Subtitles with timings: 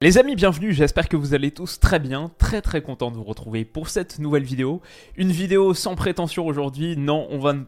[0.00, 3.24] Les amis, bienvenue, j'espère que vous allez tous très bien, très très content de vous
[3.24, 4.80] retrouver pour cette nouvelle vidéo.
[5.16, 7.26] Une vidéo sans prétention aujourd'hui, non,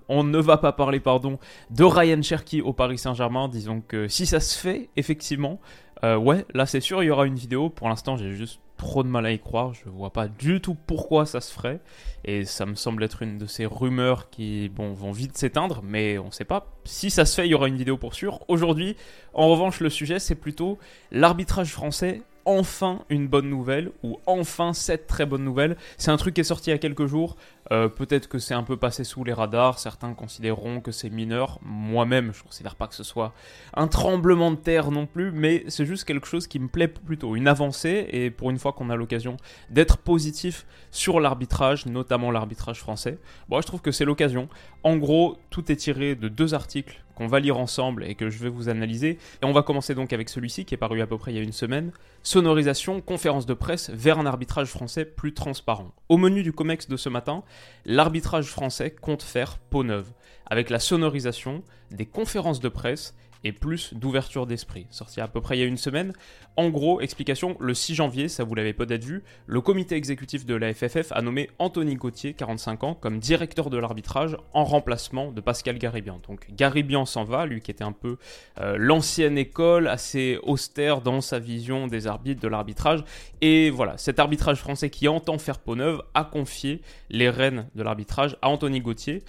[0.09, 1.41] on, ne va pas parler pardon,
[1.71, 5.59] de Ryan Cherky au Paris Saint-Germain, disons que si ça se fait, effectivement,
[6.05, 9.02] euh, ouais, là c'est sûr, il y aura une vidéo, pour l'instant j'ai juste trop
[9.02, 11.80] de mal à y croire, je vois pas du tout pourquoi ça se ferait,
[12.25, 16.30] et ça me semble être une de ces rumeurs qui vont vite s'éteindre, mais on
[16.30, 16.66] sait pas.
[16.85, 18.41] Si ça se fait, il y aura une vidéo pour sûr.
[18.48, 18.97] Aujourd'hui,
[19.35, 20.79] en revanche, le sujet c'est plutôt
[21.12, 25.76] l'arbitrage français enfin une bonne nouvelle, ou enfin cette très bonne nouvelle.
[25.96, 27.37] C'est un truc qui est sorti il y a quelques jours,
[27.73, 31.59] euh, peut-être que c'est un peu passé sous les radars, certains considéreront que c'est mineur,
[31.62, 33.32] moi-même je considère pas que ce soit
[33.74, 37.37] un tremblement de terre non plus, mais c'est juste quelque chose qui me plaît plutôt,
[37.37, 39.37] une avancée, et pour une fois qu'on a l'occasion
[39.70, 44.48] d'être positif sur l'arbitrage, notamment l'arbitrage français, bon je trouve que c'est l'occasion.
[44.82, 48.38] En gros, tout est tiré de deux articles qu'on va lire ensemble et que je
[48.38, 49.18] vais vous analyser.
[49.43, 51.38] Et on va commencer donc avec celui-ci qui est paru à peu près il y
[51.38, 51.93] a une semaine.
[52.23, 55.93] Sonorisation, conférence de presse vers un arbitrage français plus transparent.
[56.09, 57.43] Au menu du COMEX de ce matin,
[57.85, 60.07] l'arbitrage français compte faire peau neuve,
[60.46, 64.87] avec la sonorisation, des conférences de presse et plus d'ouverture d'esprit.
[64.91, 66.12] Sorti à peu près il y a une semaine.
[66.56, 70.55] En gros, explication, le 6 janvier, ça vous l'avez peut-être vu, le comité exécutif de
[70.55, 75.41] la FFF a nommé Anthony Gauthier, 45 ans, comme directeur de l'arbitrage en remplacement de
[75.41, 76.21] Pascal Garibian.
[76.28, 78.19] Donc Garibian s'en va, lui qui était un peu
[78.60, 83.04] euh, l'ancienne école, assez austère dans sa vision des arbitres de l'arbitrage.
[83.41, 87.82] Et voilà, cet arbitrage français qui entend faire peau neuve a confié les rênes de
[87.82, 89.22] l'arbitrage à Anthony Gauthier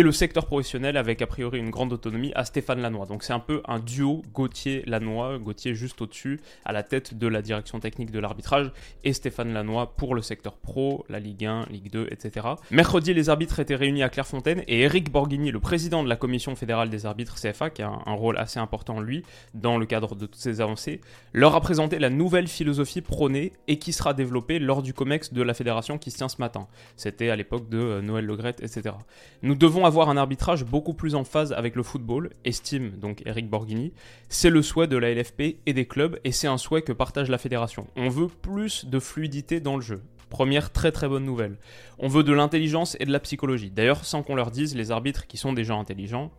[0.00, 3.04] et le secteur professionnel avec a priori une grande autonomie à Stéphane Lannoy.
[3.04, 7.42] Donc c'est un peu un duo Gauthier-Lannoy, Gauthier juste au-dessus, à la tête de la
[7.42, 8.72] direction technique de l'arbitrage,
[9.04, 12.46] et Stéphane Lannoy pour le secteur pro, la Ligue 1, Ligue 2, etc.
[12.70, 16.56] Mercredi, les arbitres étaient réunis à Clairefontaine et Eric Borghini, le président de la commission
[16.56, 19.22] fédérale des arbitres CFA, qui a un, rôle assez important lui
[19.52, 21.02] dans le cadre de toutes ces avancées,
[21.34, 25.42] leur a présenté la nouvelle philosophie prônée et qui sera développée lors du COMEX de
[25.42, 26.68] la fédération qui se tient ce matin.
[26.96, 28.94] C'était à l'époque de euh, Noël Legrette, etc.
[29.42, 33.50] Nous devons avoir un arbitrage beaucoup plus en phase avec le football, estime donc Eric
[33.50, 33.92] Borghini.
[34.28, 37.28] C'est le souhait de la LFP et des clubs et c'est un souhait que partage
[37.28, 37.88] la fédération.
[37.96, 40.00] On veut plus de fluidité dans le jeu.
[40.30, 41.56] Première très très bonne nouvelle.
[41.98, 43.70] On veut de l'intelligence et de la psychologie.
[43.70, 46.30] D'ailleurs, sans qu'on leur dise, les arbitres qui sont des gens intelligents,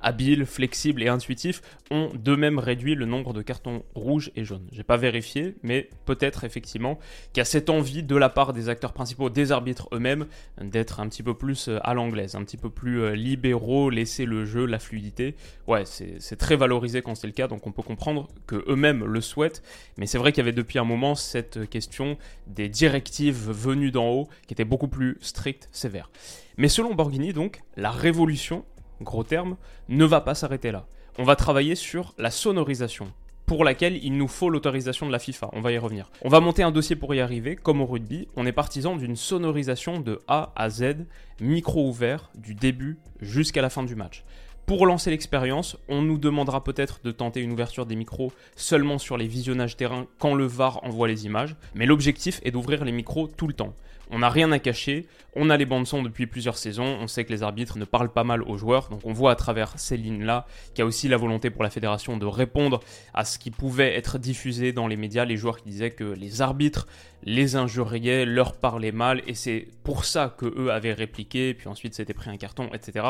[0.00, 4.66] habiles, flexibles et intuitifs, ont d'eux-mêmes réduit le nombre de cartons rouges et jaunes.
[4.72, 6.98] J'ai pas vérifié, mais peut-être effectivement
[7.32, 10.26] qu'il y a cette envie de la part des acteurs principaux, des arbitres eux-mêmes,
[10.60, 14.24] d'être un petit peu plus euh, à l'anglaise, un petit peu plus euh, libéraux, laisser
[14.24, 15.34] le jeu, la fluidité.
[15.66, 19.20] Ouais, c'est très valorisé quand c'est le cas, donc on peut comprendre que eux-mêmes le
[19.20, 19.62] souhaitent.
[19.96, 22.16] Mais c'est vrai qu'il y avait depuis un moment cette question
[22.46, 22.68] des
[23.06, 26.10] directives venues d'en haut qui était beaucoup plus stricte, sévère.
[26.56, 28.64] Mais selon Borghini, donc, la révolution,
[29.00, 29.56] gros terme,
[29.88, 30.86] ne va pas s'arrêter là.
[31.18, 33.12] On va travailler sur la sonorisation,
[33.46, 35.50] pour laquelle il nous faut l'autorisation de la FIFA.
[35.52, 36.10] On va y revenir.
[36.22, 37.54] On va monter un dossier pour y arriver.
[37.54, 41.06] Comme au rugby, on est partisan d'une sonorisation de A à Z,
[41.40, 44.24] micro ouvert, du début jusqu'à la fin du match.
[44.66, 49.16] Pour lancer l'expérience, on nous demandera peut-être de tenter une ouverture des micros seulement sur
[49.16, 53.28] les visionnages terrain quand le VAR envoie les images, mais l'objectif est d'ouvrir les micros
[53.28, 53.74] tout le temps.
[54.10, 57.24] On n'a rien à cacher, on a les bandes son depuis plusieurs saisons, on sait
[57.24, 59.96] que les arbitres ne parlent pas mal aux joueurs, donc on voit à travers ces
[59.96, 62.80] lignes-là qu'il y a aussi la volonté pour la fédération de répondre
[63.14, 66.40] à ce qui pouvait être diffusé dans les médias, les joueurs qui disaient que les
[66.40, 66.86] arbitres
[67.24, 71.94] les injuriaient, leur parlaient mal, et c'est pour ça que eux avaient répliqué, puis ensuite
[71.94, 73.06] c'était pris un carton, etc.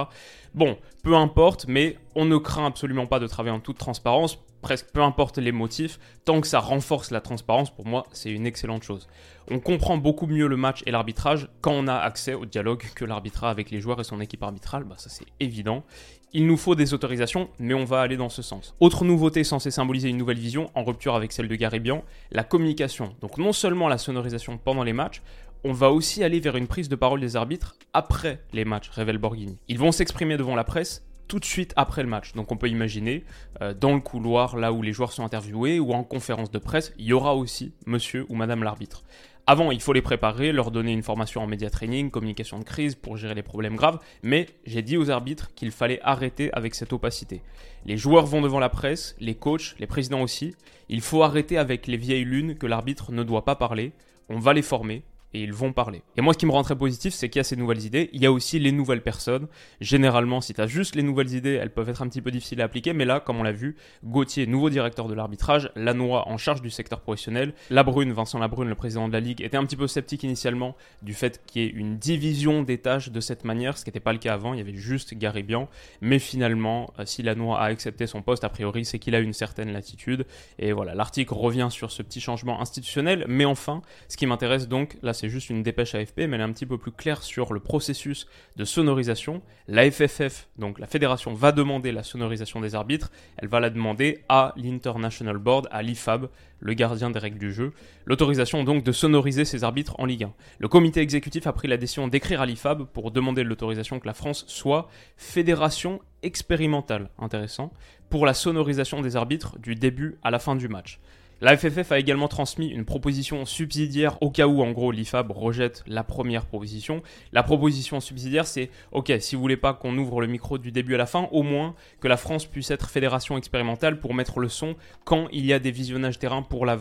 [0.54, 4.86] Bon, peu importe, mais on ne craint absolument pas de travailler en toute transparence, presque
[4.90, 8.82] peu importe les motifs, tant que ça renforce la transparence, pour moi, c'est une excellente
[8.82, 9.06] chose.
[9.50, 13.04] On comprend beaucoup mieux le match et l'arbitrage quand on a accès au dialogue que
[13.04, 15.84] l'arbitrage avec les joueurs et son équipe arbitrale, bah ça c'est évident.
[16.32, 18.74] Il nous faut des autorisations, mais on va aller dans ce sens.
[18.80, 22.02] Autre nouveauté censée symboliser une nouvelle vision, en rupture avec celle de Garibian,
[22.32, 23.14] la communication.
[23.20, 25.22] Donc non seulement la sonorisation pendant les matchs,
[25.64, 29.18] on va aussi aller vers une prise de parole des arbitres après les matchs, révèle
[29.18, 29.58] Borghini.
[29.68, 32.32] Ils vont s'exprimer devant la presse tout de suite après le match.
[32.32, 33.24] Donc on peut imaginer,
[33.62, 36.92] euh, dans le couloir, là où les joueurs sont interviewés, ou en conférence de presse,
[36.98, 39.04] il y aura aussi monsieur ou madame l'arbitre.
[39.48, 42.96] Avant, il faut les préparer, leur donner une formation en média training, communication de crise
[42.96, 46.92] pour gérer les problèmes graves, mais j'ai dit aux arbitres qu'il fallait arrêter avec cette
[46.92, 47.42] opacité.
[47.84, 50.56] Les joueurs vont devant la presse, les coachs, les présidents aussi.
[50.88, 53.92] Il faut arrêter avec les vieilles lunes que l'arbitre ne doit pas parler.
[54.28, 55.04] On va les former,
[55.36, 56.02] et ils vont parler.
[56.16, 58.08] Et moi, ce qui me rend très positif, c'est qu'il y a ces nouvelles idées.
[58.14, 59.48] Il y a aussi les nouvelles personnes.
[59.82, 62.62] Généralement, si tu as juste les nouvelles idées, elles peuvent être un petit peu difficiles
[62.62, 62.94] à appliquer.
[62.94, 66.70] Mais là, comme on l'a vu, Gauthier, nouveau directeur de l'arbitrage, Lanois en charge du
[66.70, 70.22] secteur professionnel, Labrune, Vincent Labrune, le président de la Ligue, était un petit peu sceptique
[70.22, 73.90] initialement du fait qu'il y ait une division des tâches de cette manière, ce qui
[73.90, 74.54] n'était pas le cas avant.
[74.54, 75.68] Il y avait juste Garibian.
[76.00, 79.34] Mais finalement, euh, si Lanois a accepté son poste, a priori, c'est qu'il a une
[79.34, 80.24] certaine latitude.
[80.58, 83.26] Et voilà, l'article revient sur ce petit changement institutionnel.
[83.28, 86.44] Mais enfin, ce qui m'intéresse donc, là, c'est juste une dépêche AFP, mais elle est
[86.44, 88.26] un petit peu plus claire sur le processus
[88.56, 89.42] de sonorisation.
[89.68, 93.10] La FFF, donc la fédération, va demander la sonorisation des arbitres.
[93.36, 96.28] Elle va la demander à l'International Board, à l'IFAB,
[96.60, 97.72] le gardien des règles du jeu.
[98.04, 100.32] L'autorisation donc de sonoriser ces arbitres en Ligue 1.
[100.58, 104.14] Le comité exécutif a pris la décision d'écrire à l'IFAB pour demander l'autorisation que la
[104.14, 107.72] France soit fédération expérimentale, intéressant,
[108.08, 111.00] pour la sonorisation des arbitres du début à la fin du match.
[111.42, 115.84] La FFF a également transmis une proposition subsidiaire au cas où, en gros, l'IFAB rejette
[115.86, 117.02] la première proposition.
[117.32, 120.94] La proposition subsidiaire, c'est OK, si vous voulez pas qu'on ouvre le micro du début
[120.94, 124.48] à la fin, au moins que la France puisse être fédération expérimentale pour mettre le
[124.48, 126.78] son quand il y a des visionnages terrain pour la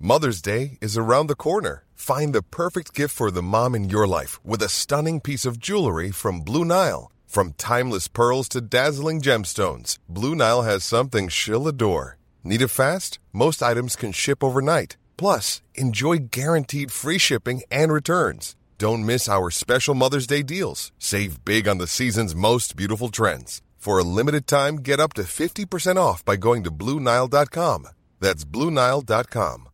[0.00, 1.84] Mother's Day is around the corner.
[1.94, 5.58] Find the perfect gift for the mom in your life with a stunning piece of
[5.58, 7.10] jewelry from Blue Nile.
[7.28, 12.16] From timeless pearls to dazzling gemstones, Blue Nile has something she'll adore.
[12.42, 13.18] Need it fast?
[13.34, 14.96] Most items can ship overnight.
[15.18, 18.56] Plus, enjoy guaranteed free shipping and returns.
[18.78, 20.90] Don't miss our special Mother's Day deals.
[20.98, 23.60] Save big on the season's most beautiful trends.
[23.76, 27.88] For a limited time, get up to 50% off by going to Blue BlueNile.com.
[28.20, 29.68] That's BlueNile.com.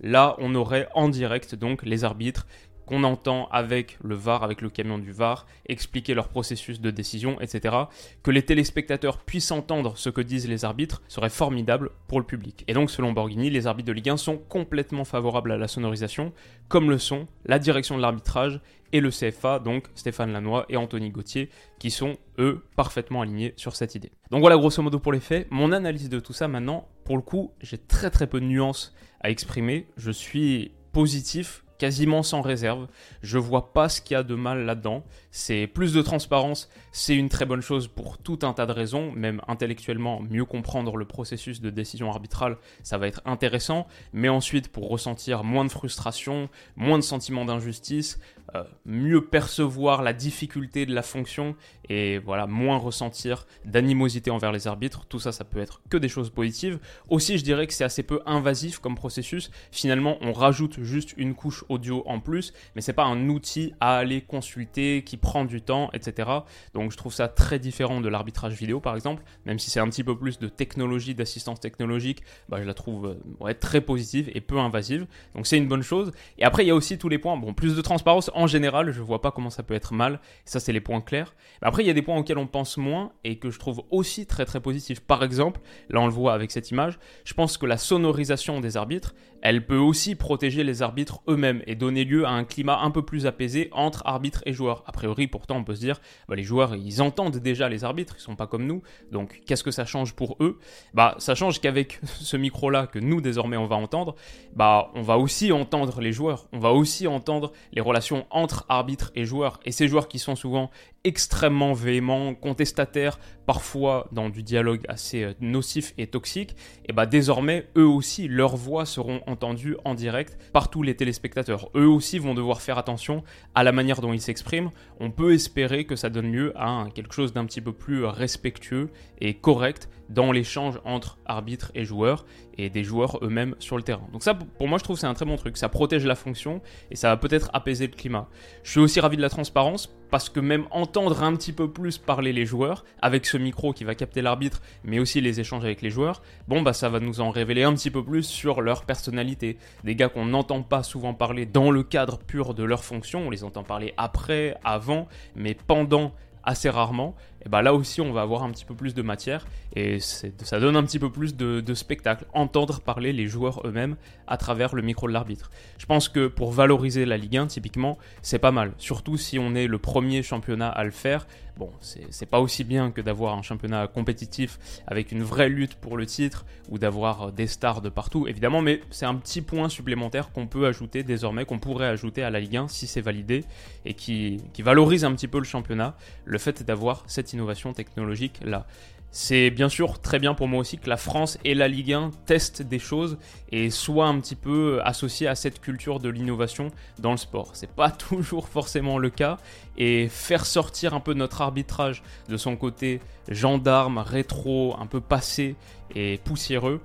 [0.00, 2.46] Là, on aurait en direct donc les arbitres
[2.88, 7.38] qu'on entend avec le VAR, avec le camion du VAR, expliquer leur processus de décision,
[7.40, 7.76] etc.
[8.22, 12.64] Que les téléspectateurs puissent entendre ce que disent les arbitres serait formidable pour le public.
[12.66, 16.32] Et donc, selon Borghini, les arbitres de Ligue 1 sont complètement favorables à la sonorisation,
[16.68, 18.60] comme le sont la direction de l'arbitrage
[18.94, 23.76] et le CFA, donc Stéphane Lannoy et Anthony Gauthier, qui sont, eux, parfaitement alignés sur
[23.76, 24.12] cette idée.
[24.30, 25.46] Donc voilà, grosso modo pour les faits.
[25.50, 28.94] Mon analyse de tout ça maintenant, pour le coup, j'ai très très peu de nuances
[29.20, 29.88] à exprimer.
[29.98, 32.88] Je suis positif quasiment sans réserve.
[33.22, 35.04] Je vois pas ce qu'il y a de mal là-dedans.
[35.30, 39.12] C'est plus de transparence, c'est une très bonne chose pour tout un tas de raisons,
[39.12, 44.68] même intellectuellement, mieux comprendre le processus de décision arbitrale, ça va être intéressant, mais ensuite
[44.68, 48.18] pour ressentir moins de frustration, moins de sentiment d'injustice,
[48.54, 51.54] euh, mieux percevoir la difficulté de la fonction
[51.90, 56.08] et voilà, moins ressentir d'animosité envers les arbitres, tout ça ça peut être que des
[56.08, 56.78] choses positives.
[57.10, 59.50] Aussi, je dirais que c'est assez peu invasif comme processus.
[59.70, 63.96] Finalement, on rajoute juste une couche audio en plus, mais c'est pas un outil à
[63.96, 66.28] aller consulter qui prend du temps, etc.
[66.74, 69.88] Donc je trouve ça très différent de l'arbitrage vidéo par exemple, même si c'est un
[69.88, 74.40] petit peu plus de technologie, d'assistance technologique, bah, je la trouve euh, très positive et
[74.40, 75.06] peu invasive.
[75.34, 76.12] Donc c'est une bonne chose.
[76.38, 78.90] Et après, il y a aussi tous les points, bon, plus de transparence en général,
[78.92, 80.20] je vois pas comment ça peut être mal.
[80.44, 81.34] Ça, c'est les points clairs.
[81.62, 84.26] après, il y a des points auxquels on pense moins et que je trouve aussi
[84.26, 85.00] très très positifs.
[85.00, 85.60] Par exemple,
[85.90, 89.66] là on le voit avec cette image, je pense que la sonorisation des arbitres, elle
[89.66, 93.26] peut aussi protéger les arbitres eux-mêmes et donner lieu à un climat un peu plus
[93.26, 94.82] apaisé entre arbitres et joueurs.
[94.86, 98.16] A priori, pourtant, on peut se dire, bah, les joueurs, ils entendent déjà les arbitres,
[98.18, 98.82] ils sont pas comme nous,
[99.12, 100.58] donc qu'est-ce que ça change pour eux?
[100.94, 104.14] Bah, ça change qu'avec ce micro-là que nous désormais on va entendre,
[104.54, 109.12] bah, on va aussi entendre les joueurs, on va aussi entendre les relations entre arbitres
[109.14, 110.70] et joueurs, et ces joueurs qui sont souvent
[111.04, 116.54] extrêmement véhéments, contestataires, parfois dans du dialogue assez euh, nocif et toxique,
[116.86, 121.70] et bah désormais, eux aussi, leurs voix seront entendues en direct par tous les téléspectateurs.
[121.74, 123.24] Eux aussi vont devoir faire attention
[123.54, 124.70] à la manière dont ils s'expriment.
[125.00, 128.90] On peut espérer que ça donne lieu à quelque chose d'un petit peu plus respectueux
[129.18, 132.24] et correct dans l'échange entre arbitres et joueurs
[132.56, 134.06] et des joueurs eux-mêmes sur le terrain.
[134.12, 135.56] Donc ça, pour moi, je trouve c'est un très bon truc.
[135.56, 136.60] Ça protège la fonction
[136.90, 138.28] et ça va peut-être apaiser le climat.
[138.62, 141.98] Je suis aussi ravi de la transparence parce que même entendre un petit peu plus
[141.98, 145.82] parler les joueurs avec ce micro qui va capter l'arbitre, mais aussi les échanges avec
[145.82, 148.84] les joueurs, bon bah ça va nous en révéler un petit peu plus sur leur
[148.84, 149.58] personnalité.
[149.84, 153.30] Des gars qu'on n'entend pas souvent parler dans le cadre pur de leur fonction, on
[153.30, 156.12] les entend parler après, avant, mais pendant
[156.44, 157.14] assez rarement,
[157.44, 160.60] et bah là aussi on va avoir un petit peu plus de matière et ça
[160.60, 164.82] donne un petit peu plus de, spectacle, entendre parler les joueurs eux-mêmes à travers le
[164.82, 165.50] micro de l'arbitre.
[165.78, 169.54] Je pense que pour valoriser la Ligue 1 typiquement c'est pas mal, surtout si on
[169.54, 171.26] est le premier championnat à le faire,
[171.58, 175.96] Bon, c'est pas aussi bien que d'avoir un championnat compétitif avec une vraie lutte pour
[175.96, 180.30] le titre ou d'avoir des stars de partout, évidemment, mais c'est un petit point supplémentaire
[180.30, 183.44] qu'on peut ajouter désormais, qu'on pourrait ajouter à la Ligue 1 si c'est validé
[183.84, 188.38] et qui, qui valorise un petit peu le championnat, le fait d'avoir cette innovation technologique
[188.44, 188.64] là.
[189.10, 192.10] C'est bien sûr très bien pour moi aussi que la France et la Ligue 1
[192.26, 193.16] testent des choses
[193.50, 197.50] et soient un petit peu associés à cette culture de l'innovation dans le sport.
[197.54, 199.38] C'est pas toujours forcément le cas
[199.78, 205.56] et faire sortir un peu notre arbitrage de son côté gendarme, rétro, un peu passé
[205.94, 206.82] et poussiéreux,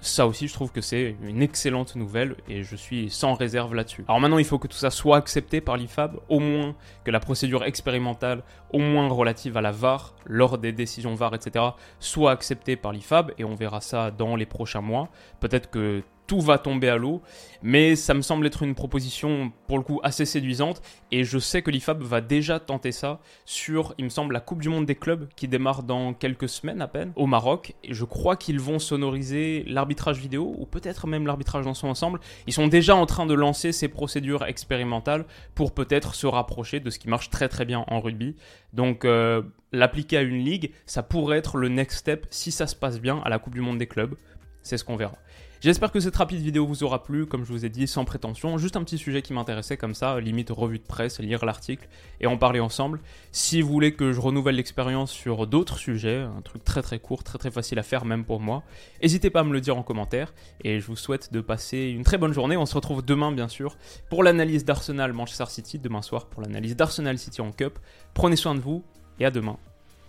[0.00, 4.04] ça aussi, je trouve que c'est une excellente nouvelle et je suis sans réserve là-dessus.
[4.08, 6.74] Alors maintenant, il faut que tout ça soit accepté par l'IFAB, au moins
[7.04, 11.64] que la procédure expérimentale, au moins relative à la VAR, lors des décisions VAR, etc.,
[11.98, 15.08] soit acceptée par l'IFAB et on verra ça dans les prochains mois.
[15.40, 17.22] Peut-être que tout va tomber à l'eau,
[17.62, 21.62] mais ça me semble être une proposition pour le coup assez séduisante et je sais
[21.62, 24.94] que l'IFAB va déjà tenter ça sur, il me semble, la Coupe du Monde des
[24.94, 28.78] clubs qui démarre dans quelques semaines à peine au Maroc et je crois qu'ils vont
[28.78, 32.20] sonoriser l'arbitrage vidéo ou peut-être même l'arbitrage dans son ensemble.
[32.46, 36.90] Ils sont déjà en train de lancer ces procédures expérimentales pour peut-être se rapprocher de
[36.90, 38.36] ce qui marche très très bien en rugby.
[38.72, 39.42] Donc euh,
[39.72, 43.20] l'appliquer à une ligue, ça pourrait être le next step si ça se passe bien
[43.24, 44.14] à la Coupe du Monde des clubs.
[44.62, 45.16] C'est ce qu'on verra.
[45.62, 48.58] J'espère que cette rapide vidéo vous aura plu, comme je vous ai dit, sans prétention,
[48.58, 51.88] juste un petit sujet qui m'intéressait comme ça, limite revue de presse, lire l'article
[52.20, 53.00] et en parler ensemble.
[53.32, 57.24] Si vous voulez que je renouvelle l'expérience sur d'autres sujets, un truc très très court,
[57.24, 58.64] très très facile à faire même pour moi,
[59.02, 62.04] n'hésitez pas à me le dire en commentaire et je vous souhaite de passer une
[62.04, 62.56] très bonne journée.
[62.58, 63.76] On se retrouve demain bien sûr
[64.10, 67.78] pour l'analyse d'Arsenal Manchester City, demain soir pour l'analyse d'Arsenal City en Cup.
[68.12, 68.84] Prenez soin de vous
[69.18, 69.56] et à demain.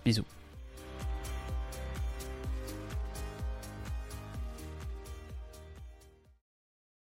[0.04, 0.37] Bisous.